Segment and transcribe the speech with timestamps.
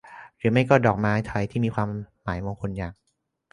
[0.37, 1.89] หรือไม่ก็ดอกไม้ไทยที่มีความ
[2.23, 2.93] หมายมงคลอย่าง